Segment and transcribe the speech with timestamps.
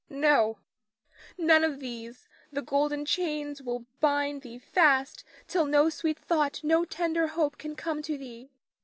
[0.09, 0.57] No,
[1.37, 6.85] none of these, the golden chains will bind thee fast till no sweet thought, no
[6.85, 8.49] tender hope can come to thee.